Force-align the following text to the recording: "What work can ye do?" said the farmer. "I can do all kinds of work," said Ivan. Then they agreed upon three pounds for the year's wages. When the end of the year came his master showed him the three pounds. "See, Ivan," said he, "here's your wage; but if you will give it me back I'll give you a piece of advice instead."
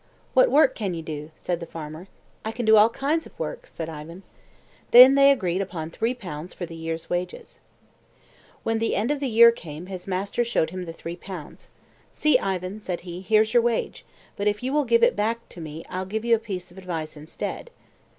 "What 0.33 0.49
work 0.49 0.73
can 0.73 0.95
ye 0.95 1.03
do?" 1.03 1.29
said 1.35 1.59
the 1.59 1.67
farmer. 1.67 2.07
"I 2.43 2.51
can 2.51 2.65
do 2.65 2.75
all 2.75 2.89
kinds 2.89 3.27
of 3.27 3.39
work," 3.39 3.67
said 3.67 3.87
Ivan. 3.87 4.23
Then 4.89 5.13
they 5.13 5.29
agreed 5.29 5.61
upon 5.61 5.91
three 5.91 6.15
pounds 6.15 6.55
for 6.55 6.65
the 6.65 6.73
year's 6.75 7.07
wages. 7.07 7.59
When 8.63 8.79
the 8.79 8.95
end 8.95 9.11
of 9.11 9.19
the 9.19 9.27
year 9.29 9.51
came 9.51 9.85
his 9.85 10.07
master 10.07 10.43
showed 10.43 10.71
him 10.71 10.85
the 10.85 10.91
three 10.91 11.17
pounds. 11.17 11.69
"See, 12.11 12.39
Ivan," 12.39 12.81
said 12.81 13.01
he, 13.01 13.21
"here's 13.21 13.53
your 13.53 13.61
wage; 13.61 14.03
but 14.35 14.47
if 14.47 14.63
you 14.63 14.73
will 14.73 14.85
give 14.85 15.03
it 15.03 15.13
me 15.13 15.83
back 15.83 15.85
I'll 15.93 16.07
give 16.07 16.25
you 16.25 16.35
a 16.35 16.39
piece 16.39 16.71
of 16.71 16.79
advice 16.79 17.15
instead." 17.15 17.69